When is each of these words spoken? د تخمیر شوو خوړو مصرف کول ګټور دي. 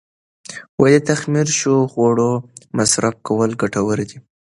د 0.93 0.93
تخمیر 1.09 1.47
شوو 1.59 1.89
خوړو 1.91 2.31
مصرف 2.77 3.15
کول 3.27 3.49
ګټور 3.61 3.97
دي. 4.09 4.17